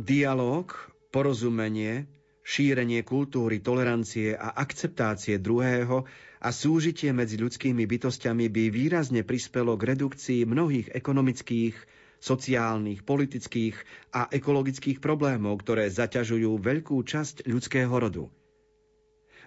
Dialóg, 0.01 0.73
porozumenie, 1.13 2.09
šírenie 2.41 3.05
kultúry, 3.05 3.61
tolerancie 3.61 4.33
a 4.33 4.57
akceptácie 4.57 5.37
druhého 5.37 6.09
a 6.41 6.49
súžitie 6.57 7.13
medzi 7.13 7.37
ľudskými 7.37 7.85
bytostiami 7.85 8.49
by 8.49 8.73
výrazne 8.73 9.29
prispelo 9.29 9.77
k 9.77 9.93
redukcii 9.93 10.49
mnohých 10.49 10.89
ekonomických, 10.97 11.77
sociálnych, 12.23 13.03
politických 13.03 13.75
a 14.15 14.31
ekologických 14.31 15.03
problémov, 15.03 15.67
ktoré 15.67 15.91
zaťažujú 15.91 16.55
veľkú 16.63 17.03
časť 17.03 17.51
ľudského 17.51 17.91
rodu. 17.91 18.31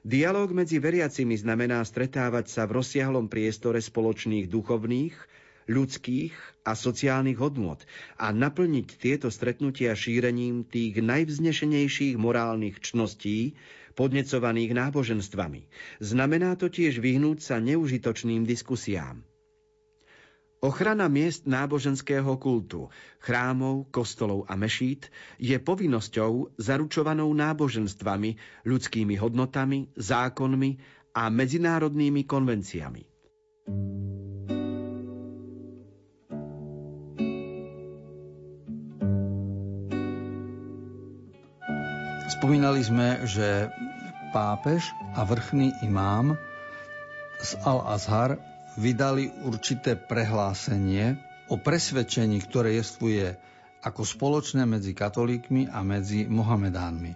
Dialóg 0.05 0.53
medzi 0.53 0.77
veriacimi 0.77 1.33
znamená 1.33 1.81
stretávať 1.81 2.45
sa 2.51 2.67
v 2.67 2.77
rozsiahlom 2.83 3.25
priestore 3.31 3.81
spoločných 3.81 4.45
duchovných, 4.51 5.15
ľudských 5.65 6.35
a 6.61 6.77
sociálnych 6.77 7.41
hodnôt 7.41 7.81
a 8.21 8.29
naplniť 8.29 8.87
tieto 9.01 9.33
stretnutia 9.33 9.97
šírením 9.97 10.61
tých 10.61 11.01
najvznešenejších 11.01 12.21
morálnych 12.21 12.85
čností, 12.85 13.57
podnecovaných 13.97 14.75
náboženstvami. 14.77 15.65
Znamená 16.03 16.53
to 16.59 16.69
tiež 16.69 16.99
vyhnúť 17.01 17.41
sa 17.41 17.57
neužitočným 17.57 18.45
diskusiám. 18.45 19.23
Ochrana 20.65 21.05
miest 21.05 21.45
náboženského 21.45 22.41
kultu, 22.41 22.89
chrámov, 23.21 23.85
kostolov 23.93 24.49
a 24.49 24.57
mešít 24.57 25.13
je 25.37 25.53
povinnosťou 25.61 26.57
zaručovanou 26.57 27.29
náboženstvami, 27.37 28.65
ľudskými 28.65 29.13
hodnotami, 29.13 29.93
zákonmi 29.93 30.81
a 31.13 31.29
medzinárodnými 31.29 32.25
konvenciami. 32.25 33.05
Spomínali 42.25 42.81
sme, 42.81 43.21
že 43.29 43.69
pápež 44.33 44.81
a 45.13 45.29
vrchný 45.29 45.77
imám 45.85 46.33
z 47.37 47.53
Al-Azhar 47.61 48.54
vydali 48.75 49.31
určité 49.43 49.95
prehlásenie 49.95 51.15
o 51.47 51.55
presvedčení, 51.55 52.41
ktoré 52.43 52.75
jestvuje 52.79 53.35
ako 53.85 54.01
spoločné 54.01 54.65
medzi 54.65 54.97
katolíkmi 54.97 55.69
a 55.69 55.85
medzi 55.85 56.25
Mohamedánmi. 56.25 57.13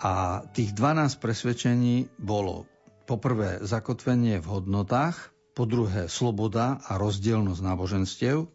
A 0.00 0.40
tých 0.56 0.72
12 0.72 1.20
presvedčení 1.20 2.08
bolo 2.16 2.64
poprvé 3.04 3.60
zakotvenie 3.60 4.40
v 4.40 4.46
hodnotách, 4.48 5.30
po 5.52 5.68
druhé 5.68 6.08
sloboda 6.08 6.80
a 6.88 6.96
rozdielnosť 6.96 7.60
náboženstiev, 7.60 8.48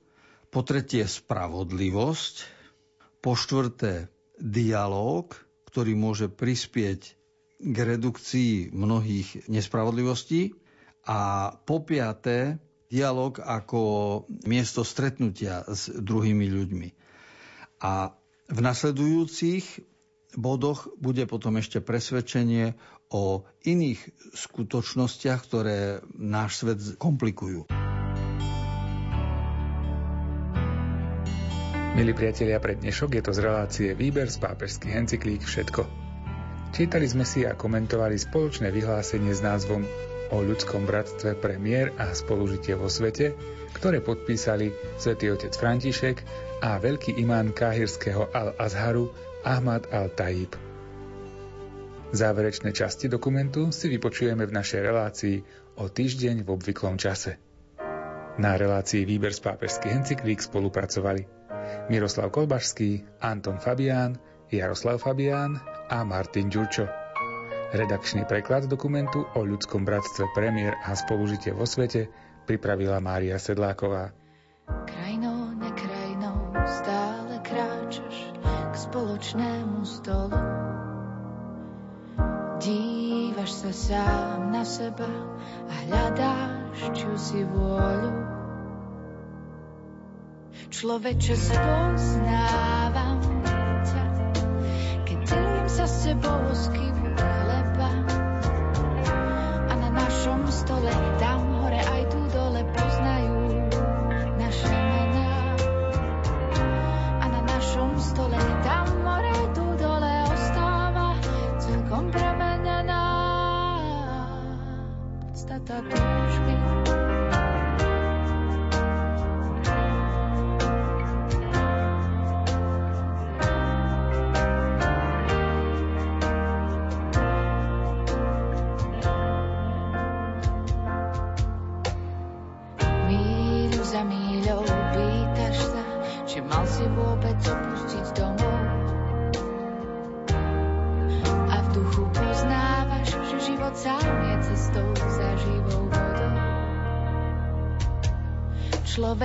po 0.50 0.60
tretie 0.66 1.06
spravodlivosť, 1.06 2.36
po 3.22 3.38
štvrté 3.38 4.10
dialóg, 4.42 5.38
ktorý 5.70 5.94
môže 5.94 6.32
prispieť 6.32 7.02
k 7.62 7.76
redukcii 7.78 8.74
mnohých 8.74 9.46
nespravodlivostí 9.52 10.65
a 11.06 11.54
po 11.54 11.86
piaté, 11.86 12.58
dialog 12.90 13.38
ako 13.38 13.80
miesto 14.50 14.82
stretnutia 14.82 15.62
s 15.70 15.90
druhými 15.94 16.50
ľuďmi. 16.50 16.90
A 17.86 18.14
v 18.50 18.60
nasledujúcich 18.62 19.86
bodoch 20.38 20.90
bude 20.98 21.26
potom 21.30 21.58
ešte 21.62 21.82
presvedčenie 21.82 22.74
o 23.14 23.46
iných 23.64 24.02
skutočnostiach, 24.34 25.40
ktoré 25.46 26.02
náš 26.18 26.66
svet 26.66 26.80
komplikujú. 26.98 27.70
Milí 31.96 32.12
priatelia, 32.12 32.60
pre 32.60 32.76
dnešok 32.76 33.16
je 33.16 33.24
to 33.24 33.32
z 33.32 33.40
relácie 33.40 33.90
Výber 33.96 34.28
z 34.28 34.36
pápežských 34.44 35.00
encyklík 35.00 35.48
všetko. 35.48 35.88
Čítali 36.76 37.08
sme 37.08 37.24
si 37.24 37.48
a 37.48 37.56
komentovali 37.56 38.20
spoločné 38.20 38.68
vyhlásenie 38.68 39.32
s 39.32 39.40
názvom 39.40 39.88
o 40.32 40.42
ľudskom 40.42 40.88
bratstve 40.90 41.38
pre 41.38 41.60
mier 41.62 41.94
a 42.00 42.14
spolužitie 42.16 42.74
vo 42.74 42.90
svete, 42.90 43.36
ktoré 43.76 44.00
podpísali 44.00 44.72
svätý 44.96 45.30
otec 45.30 45.52
František 45.52 46.18
a 46.64 46.80
veľký 46.80 47.20
imán 47.20 47.52
káhirského 47.52 48.32
Al-Azharu 48.32 49.12
Ahmad 49.46 49.86
al-Tajib. 49.92 50.56
Záverečné 52.16 52.72
časti 52.72 53.12
dokumentu 53.12 53.76
si 53.76 53.92
vypočujeme 53.92 54.48
v 54.48 54.56
našej 54.56 54.82
relácii 54.82 55.38
o 55.84 55.92
týždeň 55.92 56.48
v 56.48 56.50
obvyklom 56.50 56.96
čase. 56.96 57.36
Na 58.40 58.56
relácii 58.56 59.04
Výber 59.04 59.36
z 59.36 59.44
pápežských 59.44 59.96
encyklík 59.96 60.40
spolupracovali 60.40 61.28
Miroslav 61.92 62.32
Kolbašský, 62.32 63.24
Anton 63.24 63.60
Fabián, 63.60 64.16
Jaroslav 64.52 65.04
Fabián 65.04 65.60
a 65.92 66.04
Martin 66.08 66.48
Ďurčo. 66.48 67.05
Redakčný 67.76 68.24
preklad 68.24 68.72
dokumentu 68.72 69.28
o 69.36 69.44
ľudskom 69.44 69.84
bratstve 69.84 70.32
premiér 70.32 70.80
a 70.80 70.96
spolužitie 70.96 71.52
vo 71.52 71.68
svete 71.68 72.08
pripravila 72.48 73.04
Mária 73.04 73.36
Sedláková. 73.36 74.16
Krajinou, 74.88 75.52
nekrajinou 75.60 76.56
stále 76.64 77.36
kráčaš 77.44 78.32
k 78.48 78.76
spoločnému 78.80 79.84
stolu. 79.84 80.40
Dívaš 82.64 83.52
sa 83.52 83.72
sám 83.76 84.56
na 84.56 84.64
seba 84.64 85.12
a 85.68 85.74
hľadáš 85.84 86.80
si 87.20 87.44
vôľu 87.44 88.36
Človeče, 90.72 91.36
spoznávam 91.36 93.20
ťa, 93.84 94.04
keď 95.04 95.20
delím 95.28 95.68
sa 95.68 95.86
s 95.88 96.08
z 96.08 96.64
chleba. 96.72 97.05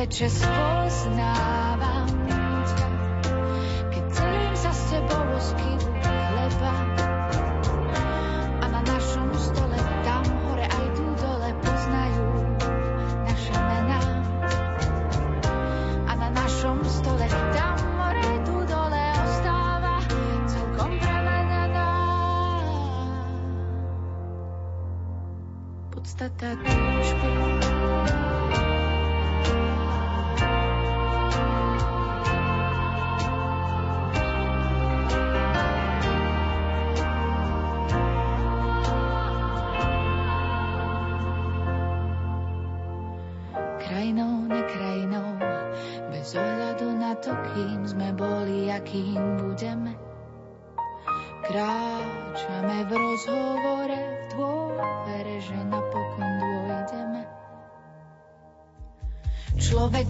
Človeče 0.00 0.28
spoznávam 0.32 1.49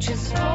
človeče 0.01 0.50